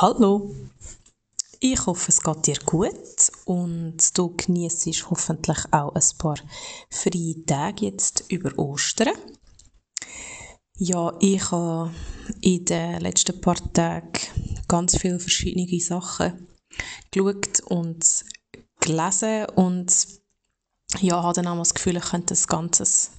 [0.00, 0.54] Hallo,
[1.58, 6.36] ich hoffe, es geht dir gut und du genießt hoffentlich auch ein paar
[6.88, 9.14] freie Tage jetzt über Ostern.
[10.76, 11.92] Ja, ich habe
[12.42, 14.12] in den letzten paar Tagen
[14.68, 16.46] ganz viele verschiedene Sachen
[17.10, 18.24] geschaut und
[18.78, 19.92] gelesen und
[21.00, 23.10] ja, habe dann auch das Gefühl, ich könnte ein ganzes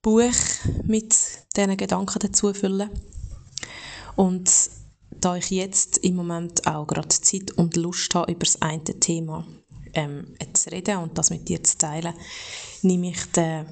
[0.00, 0.30] Buch
[0.84, 1.12] mit
[1.56, 2.88] diesen Gedanken dazu füllen.
[4.14, 4.48] Und
[5.20, 9.46] da ich jetzt im Moment auch gerade Zeit und Lust habe, über das eine Thema
[9.94, 12.14] ähm, zu reden und das mit dir zu teilen,
[12.82, 13.66] nehme ich den,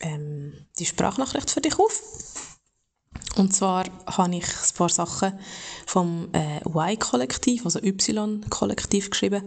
[0.00, 2.02] ähm, die Sprachnachricht für dich auf.
[3.36, 5.38] Und zwar habe ich ein paar Sachen
[5.86, 9.42] vom äh, Y-Kollektiv, also Y-Kollektiv geschrieben,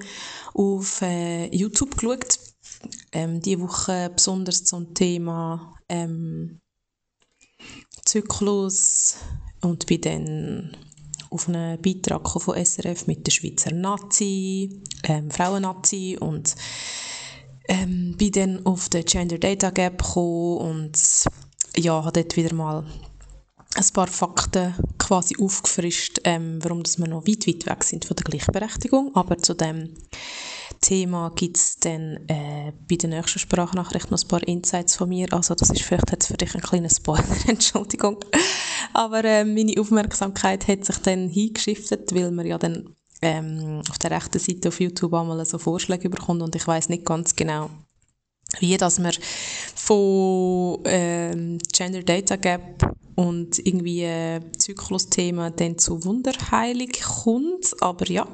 [0.53, 2.39] auf äh, YouTube geschaut.
[3.11, 6.59] Ähm, diese Woche besonders zum Thema ähm,
[8.05, 9.17] Zyklus
[9.61, 10.77] und bin dann
[11.29, 16.55] auf einen Beitrag von SRF mit der Schweizer Nazi, ähm, Frauen-Nazi und
[17.67, 20.99] ähm, bin dann auf den Gender Data Gap gekommen und
[21.77, 22.83] ja, habe dort wieder mal
[23.75, 28.15] ein paar Fakten quasi aufgefrischt, ähm, warum dass wir noch weit, weit weg sind von
[28.15, 29.15] der Gleichberechtigung.
[29.15, 29.93] Aber zu dem
[30.81, 35.31] Thema gibt es dann äh, bei der nächsten Sprachnachricht noch ein paar Insights von mir.
[35.31, 38.17] Also das ist vielleicht jetzt für dich ein kleiner Spoiler, Entschuldigung.
[38.93, 44.11] Aber äh, meine Aufmerksamkeit hat sich dann hingeschiftet, weil man ja dann ähm, auf der
[44.11, 47.69] rechten Seite auf YouTube einmal so Vorschläge bekommt und ich weiß nicht ganz genau,
[48.59, 49.13] wie dass man
[49.75, 56.89] von ähm, Gender Data Gap und irgendwie äh, Zyklusthema dann zu Wunderheilung
[57.23, 57.75] kommt.
[57.81, 58.27] Aber ja,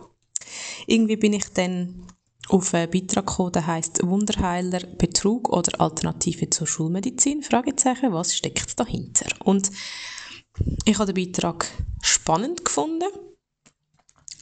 [0.86, 2.06] irgendwie bin ich dann
[2.50, 7.42] auf einen Beitrag gekommen, der heisst Wunderheiler, Betrug oder Alternative zur Schulmedizin?
[7.42, 9.26] Fragezeichen, was steckt dahinter?
[9.44, 9.72] Und
[10.86, 11.66] ich habe den Beitrag
[12.02, 13.10] spannend gefunden,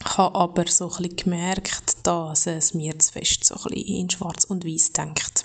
[0.03, 4.09] habe aber so ein bisschen gemerkt, dass es mir zu fest so ein bisschen in
[4.09, 5.43] schwarz und weiß denkt.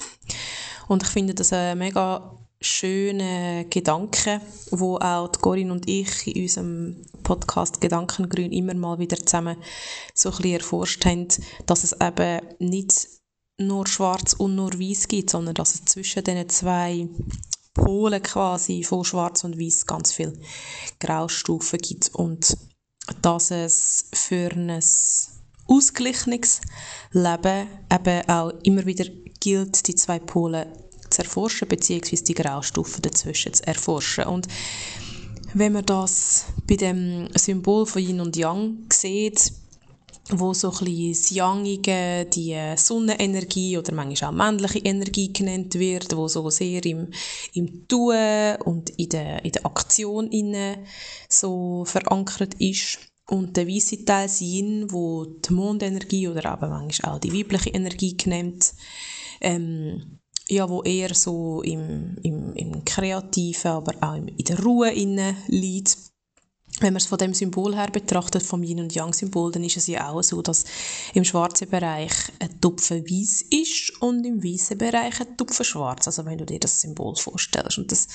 [0.88, 4.40] Und ich finde das ein mega schöne Gedanken,
[4.70, 9.56] wo auch die Corinne und ich in unserem Podcast Gedankengrün immer mal wieder zusammen
[10.14, 11.28] so ein bisschen erforscht haben,
[11.66, 13.08] dass es eben nicht
[13.58, 17.08] nur schwarz und nur weiß gibt, sondern dass es zwischen diesen zwei
[17.78, 20.34] Polen quasi von schwarz und weiß ganz viele
[21.00, 22.56] Graustufen gibt und
[23.22, 24.82] dass es für ein
[25.66, 26.60] ausgeglichenes
[27.12, 29.04] Leben eben auch immer wieder
[29.40, 30.66] gilt, die zwei Polen
[31.08, 34.24] zu erforschen, beziehungsweise die Graustufen dazwischen zu erforschen.
[34.24, 34.48] Und
[35.54, 39.52] wenn man das bei dem Symbol von Yin und Yang sieht,
[40.30, 46.28] wo so ein das Yangige, die Sonnenenergie oder manchmal auch männliche Energie genannt wird, wo
[46.28, 47.08] so sehr im,
[47.54, 50.84] im Tun und in der, in der Aktion inne
[51.28, 52.98] so verankert ist.
[53.30, 58.16] Und der weiße Teil Yin, wo die Mondenergie oder aber manchmal auch die weibliche Energie
[58.16, 58.72] genannt,
[59.40, 60.18] ähm,
[60.48, 66.07] ja, wo eher so im, im, im Kreativen, aber auch in der Ruhe innen liegt.
[66.80, 69.76] Wenn man es von dem Symbol her betrachtet, vom Yin und Yang Symbol, dann ist
[69.76, 70.64] es ja auch so, dass
[71.14, 76.06] im schwarzen Bereich ein Tupfen weiß ist und im weißen Bereich ein Tupfen schwarz.
[76.06, 77.78] Also wenn du dir das Symbol vorstellst.
[77.78, 78.06] Und das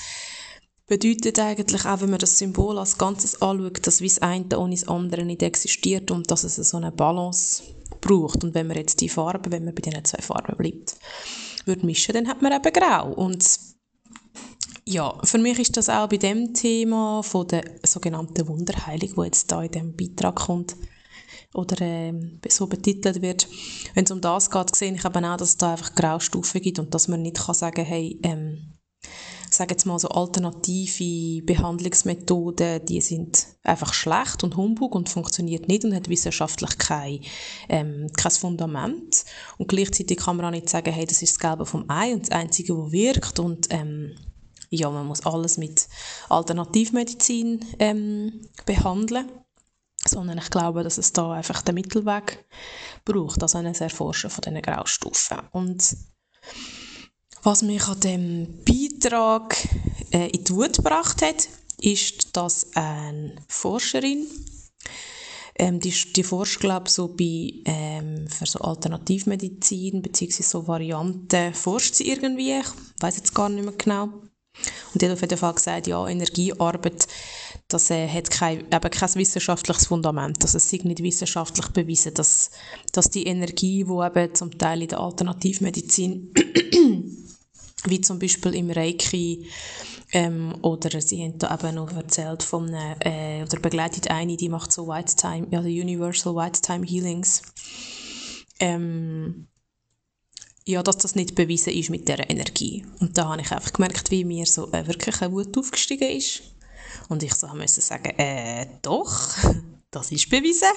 [0.86, 4.74] bedeutet eigentlich auch, wenn man das Symbol als Ganzes anschaut, dass wie das eine ohne
[4.74, 7.62] das andere nicht existiert und dass es so eine Balance
[8.00, 8.44] braucht.
[8.44, 10.96] Und wenn man jetzt die Farben, wenn man bei diesen zwei Farben bleibt,
[11.64, 13.12] würde mischen, dann hat man eben grau.
[13.12, 13.73] Und
[14.86, 19.50] ja, für mich ist das auch bei dem Thema von der sogenannten Wunderheilung, wo jetzt
[19.50, 20.76] da in dem Beitrag kommt
[21.54, 22.12] oder äh,
[22.48, 23.48] so betitelt wird.
[23.94, 26.78] Wenn es um das geht, sehe ich eben auch, dass es da einfach Graustufen gibt
[26.78, 28.74] und dass man nicht kann sagen, hey, ähm,
[29.54, 35.84] sage jetzt mal so alternative Behandlungsmethoden, die sind einfach schlecht und Humbug und funktioniert nicht
[35.84, 37.20] und hat wissenschaftlich kein,
[37.68, 39.24] ähm, kein Fundament.
[39.56, 42.22] Und gleichzeitig kann man auch nicht sagen, hey, das ist das Gelbe vom Ei und
[42.22, 44.14] das Einzige, was wirkt und ähm,
[44.74, 45.88] ja, man muss alles mit
[46.28, 49.28] Alternativmedizin ähm, behandeln
[50.06, 52.44] sondern ich glaube, dass es da einfach den Mittelweg
[53.04, 55.38] braucht, also ein Erforschen von diesen Graustufen.
[55.52, 55.96] Und
[57.42, 59.56] was mich an dem Beitrag
[60.12, 61.48] äh, in die Wut gebracht hat,
[61.80, 64.26] ist, dass eine Forscherin,
[65.56, 71.96] ähm, die, die forscht, glaube so bei, ähm, für so Alternativmedizin, beziehungsweise so Varianten, forscht
[71.96, 72.66] sie irgendwie, ich
[73.00, 74.08] weiß jetzt gar nicht mehr genau.
[74.92, 77.06] Und die hat auf jeden Fall gesagt, ja, Energiearbeit,
[77.68, 80.42] das äh, hat kein, eben kein wissenschaftliches Fundament.
[80.42, 82.50] Also es ist nicht wissenschaftlich bewiesen, dass,
[82.92, 86.32] dass die Energie, die eben zum Teil in der Alternativmedizin
[87.86, 89.48] wie zum Beispiel im Reiki
[90.12, 94.48] ähm, oder sie haben da eben noch erzählt von einer, äh, oder begleitet eine, die
[94.48, 97.42] macht so White Time, die Universal White Time Healings.
[98.60, 99.48] Ähm,
[100.66, 102.86] ja, dass das nicht bewiesen ist mit dieser Energie.
[103.00, 106.42] Und da habe ich einfach gemerkt, wie mir so äh, wirklich eine Wut aufgestiegen ist.
[107.08, 109.36] Und ich so musste sagen, äh, doch,
[109.90, 110.68] das ist bewiesen.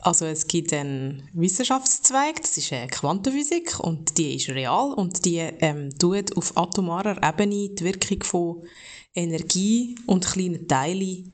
[0.00, 5.38] Also es gibt einen Wissenschaftszweig, das ist eine Quantenphysik und die ist real und die
[5.38, 8.66] ähm, tut auf atomarer Ebene die Wirkung von
[9.14, 11.32] Energie und kleinen Teilen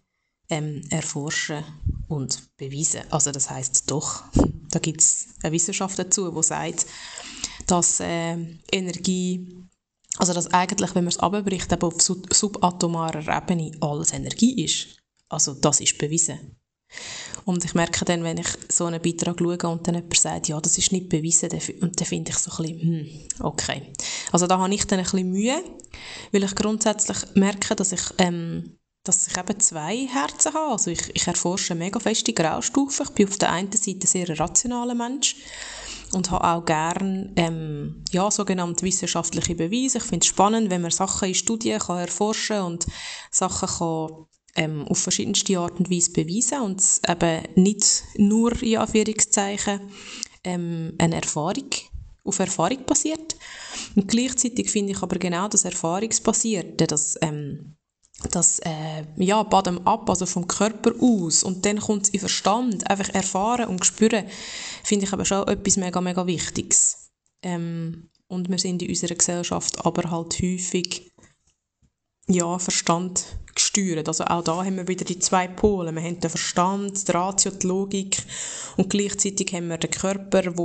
[0.50, 1.64] ähm, erforschen
[2.08, 3.02] und beweisen.
[3.08, 4.24] Also das heißt doch,
[4.70, 6.84] da gibt es eine Wissenschaft dazu, die sagt,
[7.70, 8.36] dass äh,
[8.72, 9.64] Energie,
[10.16, 14.98] also dass eigentlich, wenn man es abbricht, auf subatomarer Ebene alles Energie ist.
[15.28, 16.56] Also das ist bewiesen.
[17.44, 20.60] Und ich merke dann, wenn ich so einen Beitrag schaue und dann jemand sagt, ja,
[20.60, 21.50] das ist nicht bewiesen,
[21.80, 23.06] und dann finde ich so ein bisschen, hm,
[23.40, 23.92] okay.
[24.32, 25.62] Also da habe ich dann ein bisschen Mühe,
[26.32, 30.72] weil ich grundsätzlich merke, dass ich, ähm, dass ich eben zwei Herzen habe.
[30.72, 33.06] Also ich, ich erforsche mega feste Graustufen.
[33.06, 35.36] Ich bin auf der einen Seite sehr ein rationaler Mensch
[36.12, 39.98] und habe auch gerne ähm, ja, sogenannte wissenschaftliche Beweise.
[39.98, 42.86] Ich finde es spannend, wenn man Sachen in Studien kann erforschen und
[43.30, 44.26] Sachen kann
[44.56, 49.80] ähm, auf verschiedenste Art und Weise beweisen und es eben nicht nur in Anführungszeichen
[50.44, 51.70] ähm, eine Erfahrung
[52.24, 53.36] auf Erfahrung basiert.
[53.96, 57.77] Und gleichzeitig finde ich aber genau das Erfahrungsbasierte, das, ähm,
[58.30, 62.90] das äh, ja, bottom ab, also vom Körper aus und dann kommt es in Verstand,
[62.90, 64.24] einfach erfahren und spüren,
[64.82, 67.10] finde ich aber schon etwas mega, mega Wichtiges.
[67.42, 71.12] Ähm, und wir sind in unserer Gesellschaft aber halt häufig
[72.28, 73.24] ja, Verstand
[73.54, 74.06] gesteuert.
[74.08, 75.92] Also auch da haben wir wieder die zwei Pole.
[75.92, 78.18] Wir haben den Verstand, die Ratio, die Logik
[78.76, 80.58] und gleichzeitig haben wir den Körper, der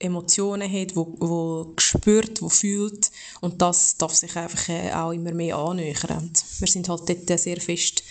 [0.00, 3.10] Emotionen hat, wo, wo spürt, wo fühlt
[3.40, 6.32] und das darf sich einfach äh, auch immer mehr annähern.
[6.58, 8.04] Wir sind halt dort sehr fest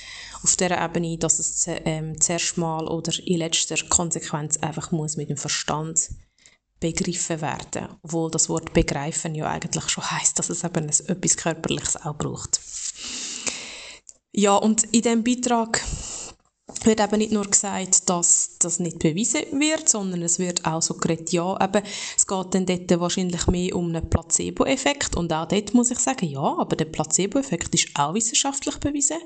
[0.44, 5.30] auf der Ebene, dass es ähm, zuerst mal oder in letzter Konsequenz einfach muss mit
[5.30, 6.10] dem Verstand
[6.80, 11.96] begriffen werden, obwohl das Wort begreifen ja eigentlich schon heißt, dass es eben etwas Körperliches
[11.98, 12.60] auch braucht.
[14.32, 15.82] Ja, und in diesem Beitrag
[16.84, 20.96] wird eben nicht nur gesagt, dass das nicht bewiesen wird, sondern es wird auch so
[20.96, 21.84] geredet, ja, eben,
[22.16, 26.28] es geht dann dort wahrscheinlich mehr um einen Placebo-Effekt und auch dort muss ich sagen,
[26.28, 29.18] ja, aber der Placebo-Effekt ist auch wissenschaftlich bewiesen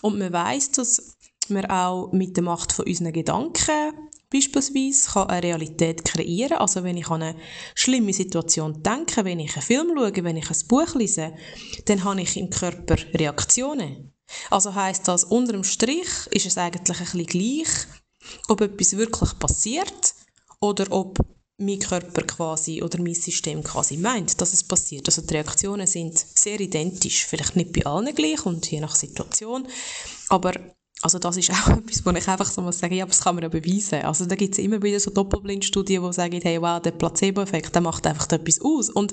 [0.00, 1.16] und man weiß, dass
[1.48, 3.92] wir auch mit der Macht von unseren Gedanken
[4.32, 6.58] beispielsweise kann eine Realität kreieren.
[6.58, 7.36] Also wenn ich an eine
[7.74, 11.34] schlimme Situation denke, wenn ich einen Film schaue, wenn ich ein Buch lese,
[11.84, 14.12] dann habe ich im Körper Reaktionen.
[14.50, 17.68] Also heißt das, unter dem Strich ist es eigentlich ein bisschen gleich,
[18.48, 20.14] ob etwas wirklich passiert
[20.60, 21.18] oder ob
[21.58, 25.08] mein Körper quasi oder mein System quasi meint, dass es passiert.
[25.08, 29.68] Also die Reaktionen sind sehr identisch, vielleicht nicht bei allen gleich und je nach Situation,
[30.28, 30.54] aber
[31.02, 33.42] also das ist auch etwas, wo ich einfach so muss sagen, ja, das kann man
[33.42, 34.02] ja beweisen.
[34.02, 37.82] Also da gibt es immer wieder so Doppelblindstudien, die sagen, hey, wow, der Placebo-Effekt, der
[37.82, 38.88] macht einfach etwas aus.
[38.88, 39.12] Und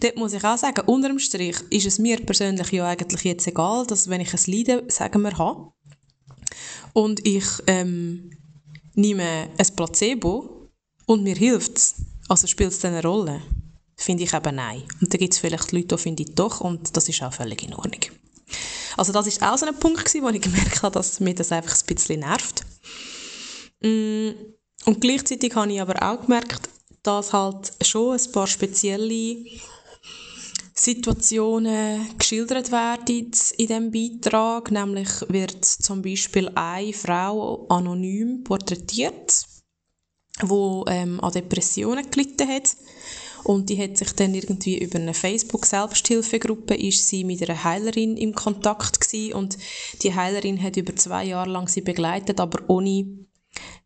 [0.00, 3.86] dort muss ich auch sagen, unterm Strich ist es mir persönlich ja eigentlich jetzt egal,
[3.86, 5.72] dass wenn ich ein Leiden, sagen wir, habe
[6.94, 8.30] und ich ähm,
[8.94, 10.70] nehme ein Placebo
[11.04, 11.96] und mir hilft es,
[12.28, 13.42] also spielt es eine Rolle?
[13.96, 14.82] Finde ich eben nein.
[15.00, 17.74] Und da gibt es vielleicht Leute, die finden doch und das ist auch völlig in
[17.74, 18.00] Ordnung.
[18.96, 21.52] Also das ist auch so ein Punkt gewesen, wo ich gemerkt habe, dass mich das
[21.52, 22.64] einfach ein bisschen nervt.
[23.82, 24.30] Mm,
[24.86, 26.68] und gleichzeitig habe ich aber auch gemerkt,
[27.02, 29.36] dass halt schon ein paar spezielle
[30.74, 34.70] Situationen geschildert werden in diesem Beitrag.
[34.70, 39.44] Nämlich wird zum Beispiel eine Frau anonym porträtiert,
[40.42, 42.76] die ähm, an Depressionen gelitten hat
[43.44, 48.34] und die hat sich dann irgendwie über eine Facebook-Selbsthilfegruppe ist sie mit einer Heilerin im
[48.34, 49.58] Kontakt gewesen und
[50.02, 53.26] die Heilerin hat über zwei Jahre lang sie begleitet, aber ohne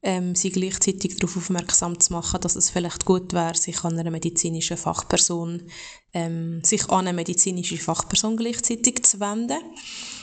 [0.02, 4.10] ähm, sie gleichzeitig darauf aufmerksam zu machen, dass es vielleicht gut wäre, sich an eine
[4.10, 5.62] medizinische Fachperson,
[6.12, 9.58] ähm, sich an eine medizinische Fachperson gleichzeitig zu wenden.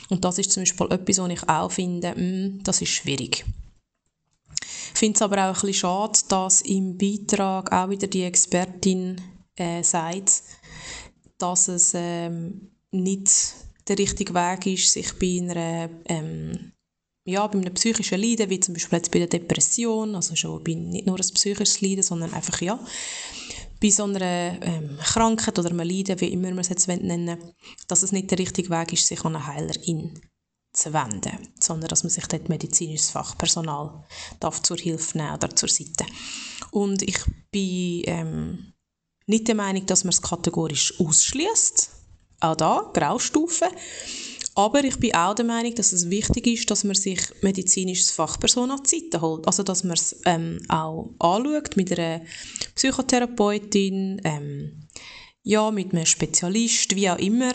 [0.08, 3.44] Und das ist zum Beispiel etwas, was ich auch finde, mh, mm, das ist schwierig.
[4.94, 9.20] Ich finde es aber auch ein bisschen schade, dass im Beitrag auch wieder die Expertin
[9.56, 10.42] äh, sagt,
[11.38, 13.30] dass es ähm, nicht
[13.88, 16.72] der richtige Weg ist, sich bei einer ähm,
[17.26, 20.74] ja, bei einem psychischen Leiden, wie zum Beispiel jetzt bei der Depression, also schon bei
[20.74, 22.78] nicht nur ein psychisches Leiden, sondern einfach, ja,
[23.80, 27.38] bei so einer ähm, Krankheit oder einem Leiden, wie immer man es jetzt nennen
[27.88, 30.18] dass es nicht der richtige Weg ist, sich an eine Heilerin
[30.72, 34.04] zu wenden, sondern dass man sich dort medizinisches Fachpersonal
[34.40, 36.06] darf zur Hilfe nehmen oder zur Seite.
[36.70, 37.18] Und ich
[37.50, 38.72] bin ähm,
[39.26, 41.90] nicht der Meinung, dass man es kategorisch ausschließt.
[42.40, 43.66] Auch da, Graustufe.
[44.56, 48.70] Aber ich bin auch der Meinung, dass es wichtig ist, dass man sich medizinisches Fachperson
[48.70, 49.46] an die Seite holt.
[49.46, 52.22] Also, dass man es ähm, auch anschaut mit einer
[52.74, 54.88] Psychotherapeutin, ähm,
[55.42, 57.52] ja, mit einem Spezialist, wie auch immer.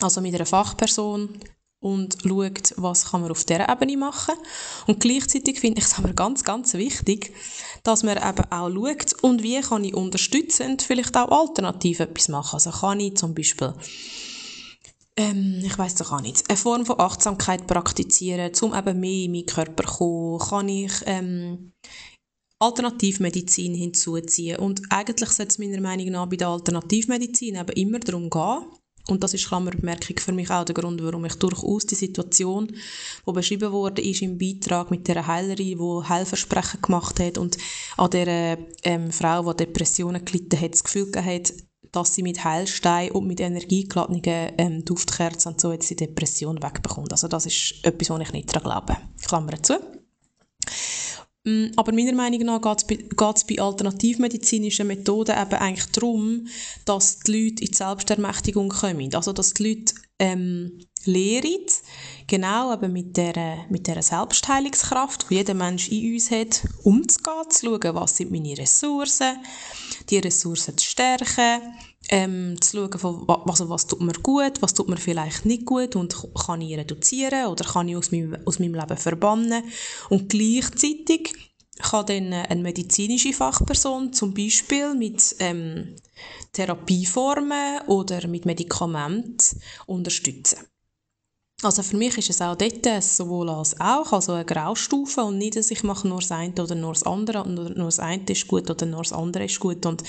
[0.00, 1.30] Also mit einer Fachperson
[1.80, 4.34] und schaut, was kann man auf dieser Ebene machen.
[4.86, 7.32] Und gleichzeitig finde ich es aber ganz, ganz wichtig,
[7.82, 12.54] dass man eben auch schaut, und wie kann ich unterstützend vielleicht auch alternativ etwas machen.
[12.54, 13.74] Also kann ich zum Beispiel
[15.18, 19.32] ähm, ich weiß doch auch nicht, eine Form von Achtsamkeit praktizieren, um eben mehr in
[19.32, 21.72] meinen Körper zu kommen, kann ich ähm,
[22.60, 24.58] Alternativmedizin hinzuziehen.
[24.58, 28.66] Und eigentlich sollte es meiner Meinung nach bei der Alternativmedizin eben immer darum gehen,
[29.08, 32.68] und das ist Klammerbemerkung für mich auch der Grund, warum ich durchaus die Situation,
[33.26, 37.56] die beschrieben wurde, ist im Beitrag mit der Heilerin, die Heilversprechen gemacht hat und
[37.96, 41.54] an der ähm, Frau, die Depressionen gelitten hat, das Gefühl hat,
[41.92, 47.12] dass sie mit Heilstein und mit energiegeladenen ähm, Duftkerzen und so jetzt die Depression wegbekommt.
[47.12, 49.00] Also das ist etwas, wo ich nicht daran glaube.
[49.26, 49.78] Klammer zu.
[51.44, 56.46] Mm, aber meiner Meinung nach geht es bei, bei alternativmedizinischen Methoden eben eigentlich darum,
[56.84, 59.14] dass die Leute in die Selbstermächtigung kommen.
[59.14, 61.66] Also, dass die Leute ähm, lehren,
[62.26, 67.66] genau eben mit dieser, mit dieser Selbstheilungskraft, die jeder Mensch in uns hat, umzugehen, zu
[67.66, 69.38] schauen, was sind meine Ressourcen,
[70.10, 71.74] die Ressourcen zu stärken,
[72.10, 75.96] ähm, zu schauen, was, also was tut mir gut, was tut mir vielleicht nicht gut
[75.96, 79.64] und kann ich reduzieren oder kann ich aus meinem, aus meinem Leben verbannen.
[80.10, 81.47] Und gleichzeitig
[81.78, 85.96] kann dann eine medizinische Fachperson zum Beispiel mit ähm,
[86.52, 90.58] Therapieformen oder mit Medikamenten unterstützen.
[91.62, 95.56] Also für mich ist es auch dort sowohl als auch, also eine Graustufe und nicht,
[95.56, 98.46] dass ich mache nur das eine oder nur das andere und nur das eine ist
[98.46, 100.04] gut oder nur das andere ist gut und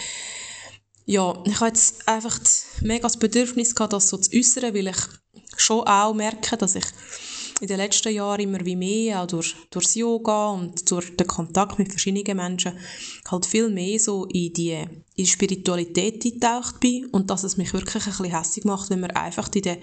[1.05, 2.39] ja, ich habe jetzt einfach
[2.81, 4.97] mega das Bedürfnis gehabt, das so zu äußern, weil ich
[5.57, 6.85] schon auch merke, dass ich
[7.61, 11.77] in den letzten Jahren immer wie mehr, auch durch, durchs Yoga und durch den Kontakt
[11.77, 12.77] mit verschiedenen Menschen,
[13.29, 17.73] halt viel mehr so in die, in die Spiritualität getaucht bin und dass es mich
[17.73, 19.77] wirklich ein bisschen hässlich macht, wenn man einfach in der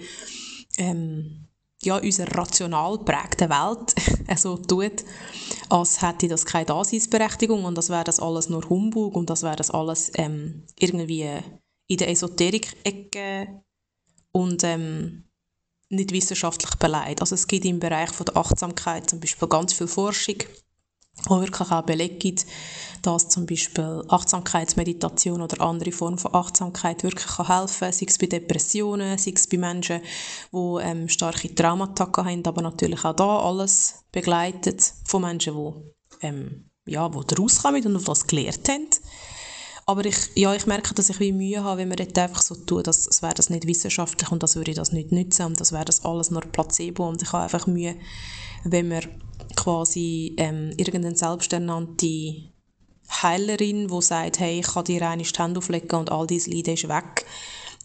[0.77, 1.47] ähm,
[1.83, 3.93] ja, unserer rational prägten Welt
[4.39, 5.05] so tut,
[5.69, 9.55] als hätte das keine Daseinsberechtigung und das wäre das alles nur Humbug und das wäre
[9.55, 11.29] das alles ähm, irgendwie
[11.87, 13.61] in der Esoterik-Ecke
[14.31, 15.26] und ähm,
[15.89, 17.21] nicht wissenschaftlich beleidigt.
[17.21, 20.35] Also es gibt im Bereich von der Achtsamkeit zum Beispiel ganz viel Forschung,
[21.25, 22.45] wo wirklich auch Beleg gibt,
[23.01, 28.27] dass zum Beispiel Achtsamkeitsmeditation oder andere Formen von Achtsamkeit wirklich helfen kann, sei es bei
[28.27, 30.01] Depressionen, sei es bei Menschen,
[30.51, 36.69] die ähm, starke Traumata haben, aber natürlich auch da alles begleitet von Menschen, die, ähm,
[36.85, 38.87] ja, die daraus kommen und auf das gelernt haben.
[39.89, 42.55] Aber ich, ja, ich merke, dass ich wie Mühe habe, wenn man dort einfach so
[42.55, 45.61] tut, dass es wäre das nicht wissenschaftlich und das würde ich das nicht nützen und
[45.61, 47.07] das wäre das alles nur Placebo.
[47.07, 47.95] Und ich habe einfach Mühe,
[48.65, 49.03] wenn man
[49.55, 52.51] quasi ähm, irgendeine selbsternannte
[53.21, 56.73] Heilerin, die sagt, hey, ich kann dir eine die Hände auflegen und all dein Leiden
[56.73, 57.25] ist weg,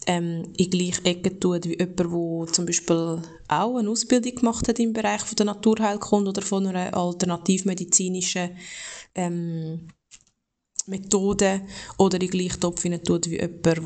[0.05, 4.77] ähm, in gleiche Ecke tut wie jemand, der zum Beispiel auch eine Ausbildung gemacht hat
[4.79, 8.57] im Bereich von der Naturheilkunde oder von einer alternativmedizinischen
[9.15, 9.87] ähm,
[10.87, 11.61] Methode
[11.97, 13.81] oder in gleichen Topf tut wie jemand, der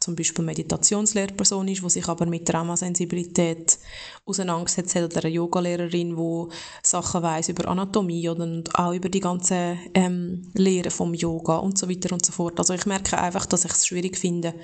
[0.00, 3.78] zum Beispiel Meditationslehrperson ist, die sich aber mit Traumasensibilität
[4.24, 9.78] auseinandersetzt oder eine Yogalehrerin, die Sachen weiß über Anatomie oder und auch über die ganze
[9.94, 12.58] ähm, Lehre vom Yoga und so weiter und so fort.
[12.58, 14.54] Also ich merke einfach, dass ich es schwierig finde,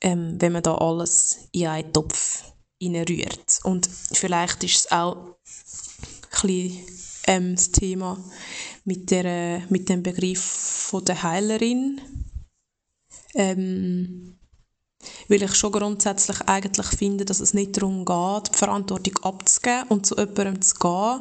[0.00, 2.44] ähm, wenn man da alles in einen Topf
[2.82, 3.60] rührt.
[3.62, 5.34] Und vielleicht ist es auch ein
[6.30, 8.18] bisschen, ähm, das Thema
[8.84, 12.00] mit, der, mit dem Begriff von der Heilerin.
[13.34, 14.38] Ähm,
[15.28, 20.06] weil ich schon grundsätzlich eigentlich finde, dass es nicht darum geht, die Verantwortung abzugeben und
[20.06, 21.20] zu jemandem zu gehen,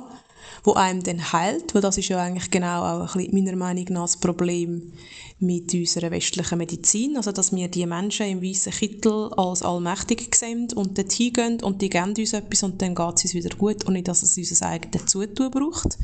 [0.63, 4.03] wo einem dann heilt, weil das ist ja eigentlich genau auch ein meiner Meinung nach
[4.03, 4.93] das Problem
[5.39, 10.71] mit unserer westlichen Medizin, also dass wir die Menschen im weißen Kittel als allmächtig sehen
[10.75, 13.83] und dort hingehen und die geben uns etwas und dann geht es uns wieder gut
[13.85, 15.97] und nicht, dass es unser eigenes Zutun braucht.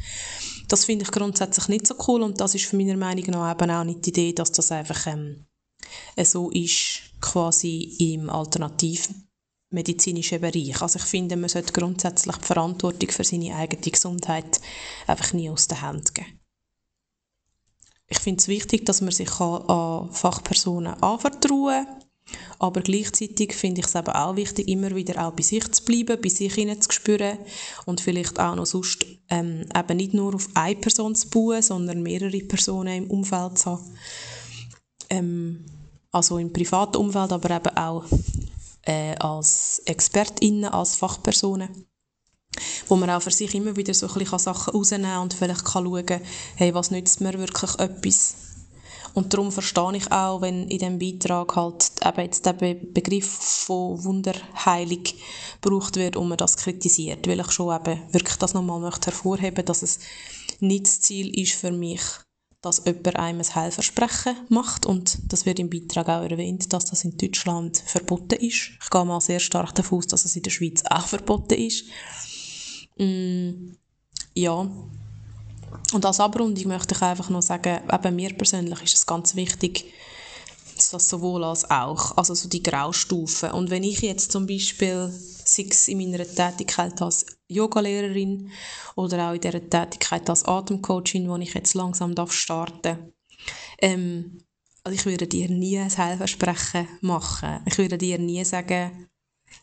[0.67, 3.71] Das finde ich grundsätzlich nicht so cool und das ist für meiner Meinung nach eben
[3.71, 5.45] auch nicht die Idee, dass das einfach ähm,
[6.23, 8.29] so ist, quasi im
[9.71, 10.81] alternativmedizinischen Bereich.
[10.81, 14.61] Also ich finde, man sollte grundsätzlich die Verantwortung für seine eigene Gesundheit
[15.07, 16.39] einfach nie aus den Händen geben.
[18.09, 22.03] Ich finde es wichtig, dass man sich an Fachpersonen anvertrauen kann,
[22.59, 26.21] aber gleichzeitig finde ich es eben auch wichtig, immer wieder auch bei sich zu bleiben,
[26.21, 27.37] bei sich hineinzuspüren
[27.85, 32.01] und vielleicht auch noch sonst ähm, eben nicht nur auf eine Person zu bauen, sondern
[32.01, 33.97] mehrere Personen im Umfeld zu haben
[35.09, 35.65] ähm,
[36.11, 38.05] also im privaten Umfeld, aber eben auch
[38.87, 41.87] äh, als ExpertInnen, als Fachpersonen
[42.87, 45.65] wo man auch für sich immer wieder so ein bisschen Sachen rausnehmen kann und vielleicht
[45.65, 46.21] kann schauen,
[46.55, 48.35] hey, was nützt mir wirklich etwas.
[49.13, 53.27] Und darum verstehe ich auch, wenn in diesem Beitrag halt eben jetzt der Be Begriff
[53.27, 55.03] von Wunderheilung
[55.61, 59.65] gebraucht wird und man das kritisiert, weil ich schon eben wirklich das nochmal möchte hervorheben,
[59.65, 59.99] dass es
[60.59, 62.01] nicht das Ziel ist für mich,
[62.67, 67.05] dass jemand einem ein Heilversprechen macht und das wird im Beitrag auch erwähnt, dass das
[67.05, 68.71] in Deutschland verboten ist.
[68.81, 71.85] Ich gehe mal sehr stark davon aus, dass es in der Schweiz auch verboten ist.
[72.97, 73.71] Mm,
[74.33, 74.69] ja.
[75.93, 79.85] Und als Abrundung möchte ich einfach noch sagen, eben mir persönlich ist es ganz wichtig,
[80.75, 83.51] dass das sowohl als auch, also so die Graustufen.
[83.51, 85.09] Und wenn ich jetzt zum Beispiel,
[85.45, 88.51] sei es in meiner Tätigkeit als Yogalehrerin
[88.95, 93.13] oder auch in dieser Tätigkeit als Atemcoachin, wo ich jetzt langsam darf starten
[93.79, 94.39] ähm,
[94.83, 97.59] also ich würde dir nie ein Heilversprechen machen.
[97.65, 99.09] Ich würde dir nie sagen,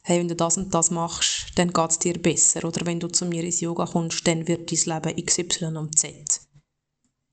[0.02, 2.64] hey, wenn du das und das machst, dann geht es dir besser.
[2.64, 6.40] Oder wenn du zu mir ins Yoga kommst, dann wird dein Leben XY und Z.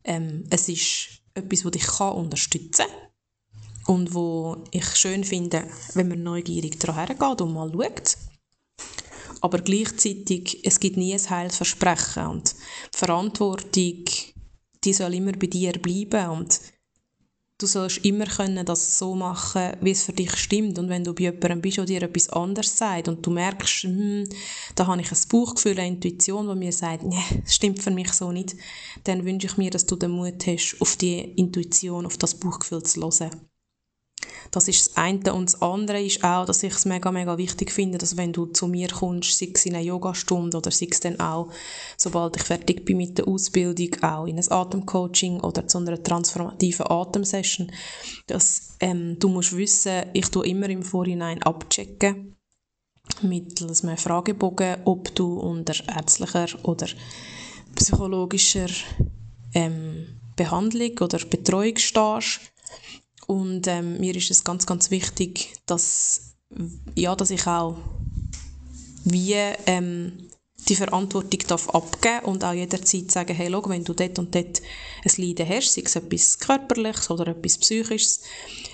[0.03, 6.08] Ähm, es ist etwas, das dich kann unterstützen kann und wo ich schön finde, wenn
[6.08, 8.17] man neugierig daran hergeht und mal schaut.
[9.41, 12.55] Aber gleichzeitig, es gibt nie ein Heilsversprechen und
[12.93, 14.05] die Verantwortung,
[14.83, 16.60] die soll immer bei dir bleiben und
[17.62, 20.79] du sollst immer können das so machen, wie es für dich stimmt.
[20.79, 24.27] Und wenn du bei jemandem bist, der dir etwas anderes sagt und du merkst, hm,
[24.75, 28.12] da habe ich ein Bauchgefühl, eine Intuition, die mir sagt, nee, das stimmt für mich
[28.13, 28.55] so nicht,
[29.03, 32.83] dann wünsche ich mir, dass du den Mut hast, auf die Intuition, auf das Bauchgefühl
[32.83, 33.50] zu hören.
[34.51, 35.33] Das ist das eine.
[35.33, 38.47] Und das andere ist auch, dass ich es mega, mega wichtig finde, dass wenn du
[38.47, 41.49] zu mir kommst, sei es in eine Yogastunde oder sei es dann auch,
[41.97, 46.87] sobald ich fertig bin mit der Ausbildung, auch in ein Atemcoaching oder zu einer transformativen
[46.89, 47.71] Atemsession,
[48.27, 52.35] dass ähm, du musst wissen, ich tue immer im Vorhinein abchecken,
[53.21, 56.87] mittels einem Fragebogen, ob du unter ärztlicher oder
[57.75, 58.69] psychologischer
[59.53, 62.41] ähm, Behandlung oder Betreuung stehst
[63.31, 66.35] und ähm, mir ist es ganz, ganz wichtig, dass,
[66.96, 67.77] ja, dass ich auch
[69.05, 69.35] wie
[69.67, 70.27] ähm,
[70.67, 74.61] die Verantwortung darf abgeben und auch jederzeit sagen, hey, schau, wenn du dort und dort
[75.05, 78.20] ein Leiden hast, sei es etwas Körperliches oder etwas Psychisches,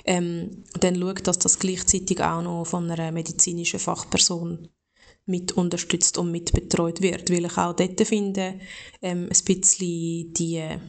[0.06, 4.70] ähm, dann schau, dass das gleichzeitig auch noch von einer medizinischen Fachperson
[5.28, 8.60] mit unterstützt und mit betreut wird, weil ich auch dort finde,
[9.04, 10.80] ähm, ein bisschen die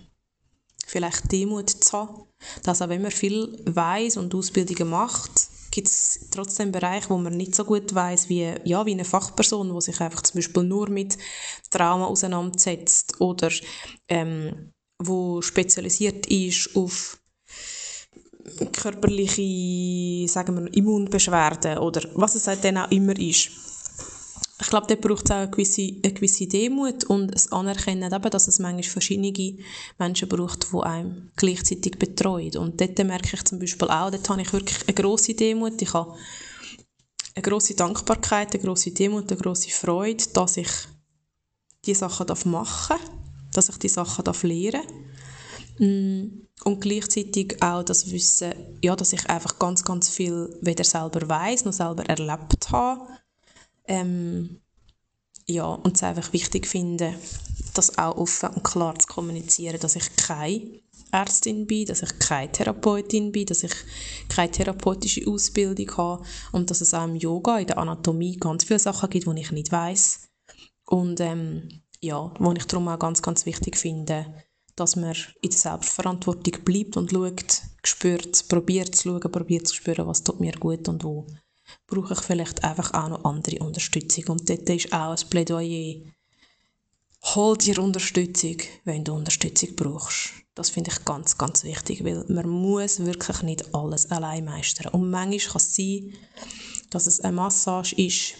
[0.88, 2.22] vielleicht Demut zu haben,
[2.62, 5.30] dass auch wenn man viel weiß und Ausbildungen macht,
[5.70, 9.72] gibt es trotzdem Bereiche, wo man nicht so gut weiß wie, ja, wie eine Fachperson,
[9.72, 11.18] die sich einfach zum Beispiel nur mit
[11.70, 13.50] Trauma auseinandersetzt oder
[14.08, 17.18] ähm, wo spezialisiert ist auf
[18.72, 23.67] körperliche, sagen wir, Immunbeschwerden oder was es halt dann auch immer ist
[24.60, 28.30] ich glaube, dort braucht es auch eine gewisse, eine gewisse Demut und das Anerkennen, eben,
[28.30, 29.56] dass es manchmal verschiedene
[29.98, 32.56] Menschen braucht, die einem gleichzeitig betreuen.
[32.56, 35.80] Und dort merke ich zum Beispiel auch, dort habe ich wirklich eine grosse Demut.
[35.80, 36.16] Ich habe
[37.36, 40.70] eine grosse Dankbarkeit, eine grosse Demut, eine grosse Freude, dass ich
[41.84, 43.10] diese Sachen machen darf,
[43.52, 44.82] dass ich die Sachen darf lernen
[45.78, 51.28] mm, und gleichzeitig auch das Wissen, ja, dass ich einfach ganz, ganz viel weder selber
[51.28, 53.17] weiß noch selber erlebt habe
[53.88, 54.60] ähm,
[55.46, 57.14] ja, und es einfach wichtig finde,
[57.74, 62.52] das auch offen und klar zu kommunizieren, dass ich keine Ärztin bin, dass ich keine
[62.52, 63.72] Therapeutin bin, dass ich
[64.28, 68.78] keine therapeutische Ausbildung habe und dass es auch im Yoga, in der Anatomie ganz viele
[68.78, 70.28] Sachen gibt, die ich nicht weiß
[70.86, 74.26] und ähm, ja, wo ich darum auch ganz, ganz wichtig finde,
[74.76, 80.06] dass man in der Selbstverantwortung bleibt und schaut, spürt, probiert zu schauen, probiert zu spüren,
[80.06, 81.26] was tut mir gut und wo
[81.86, 84.24] brauche ich vielleicht einfach auch noch andere Unterstützung.
[84.28, 86.00] Und dort ist auch ein Plädoyer,
[87.22, 90.30] hol dir Unterstützung, wenn du Unterstützung brauchst.
[90.54, 94.92] Das finde ich ganz, ganz wichtig, weil man muss wirklich nicht alles allein meistern.
[94.92, 96.14] Und manchmal kann es sein,
[96.90, 98.34] dass es eine Massage ist,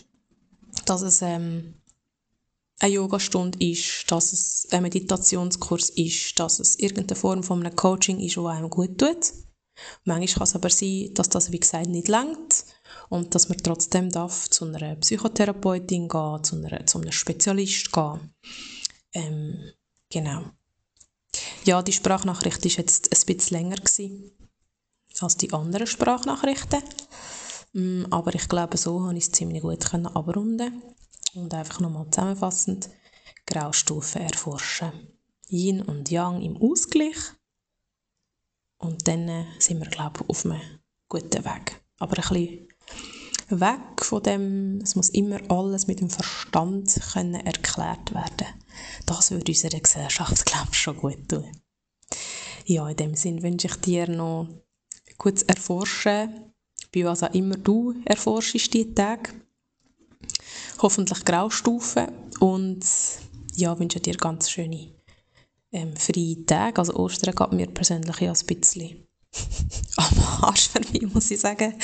[0.85, 1.75] dass es ähm,
[2.81, 8.21] eine Yogastunde ist, dass es ein Meditationskurs ist, dass es irgendeine Form von einem Coaching
[8.21, 9.33] ist, das einem gut tut.
[10.05, 12.65] Manchmal kann es aber sein, dass das, wie gesagt, nicht langt
[13.09, 18.35] und dass man trotzdem darf zu einer Psychotherapeutin gehen, zu, einer, zu einem Spezialist gehen.
[19.13, 19.73] Ähm,
[20.11, 20.45] genau.
[21.65, 24.33] Ja, die Sprachnachricht war jetzt ein bisschen länger gewesen
[25.21, 26.83] als die anderen Sprachnachrichten.
[27.73, 30.83] Mm, aber ich glaube, so konnte ich es ziemlich gut abrunden
[31.35, 32.89] und einfach nochmal zusammenfassend
[33.47, 34.93] Graustufen erforschen.
[35.49, 37.17] Yin und Yang im Ausgleich
[38.79, 40.61] Und dann äh, sind wir, glaube ich, auf einem
[41.09, 41.83] guten Weg.
[41.99, 42.68] Aber ein bisschen
[43.51, 48.47] weg von dem, es muss immer alles mit dem Verstand können erklärt werden.
[49.07, 51.51] Das würde unserer Gesellschaft, glaube ich, schon gut tun.
[52.65, 54.49] Ja, in dem Sinn wünsche ich dir noch
[55.17, 56.53] gutes Erforschen,
[56.95, 59.33] bei was auch immer du erforschst diese Tage.
[60.81, 62.09] Hoffentlich Graustufen
[62.41, 62.85] und
[63.55, 64.93] ja, wünsche dir ganz schöne
[65.73, 66.79] ähm, freie Tage.
[66.79, 69.07] Also Ostern geht mir persönlich ja ein bisschen
[69.97, 71.75] am Arsch für mich, muss ich sagen,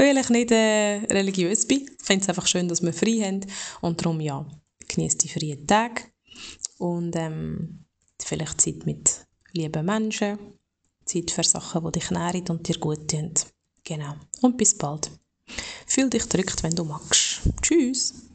[0.00, 1.82] weil ich nicht äh, religiös bin.
[1.82, 3.40] Ich finde es einfach schön, dass wir frei haben
[3.82, 4.46] und darum, ja,
[4.88, 6.04] genieße die freien Tage
[6.78, 7.84] und ähm,
[8.18, 10.38] vielleicht Zeit mit lieben Menschen,
[11.04, 13.34] Zeit für Sachen, die dich nähren und dir gut tun.
[13.84, 14.14] Genau.
[14.40, 15.10] Und bis bald.
[15.86, 17.40] Fühl dich drückt, wenn du magst.
[17.60, 18.29] Tschüss.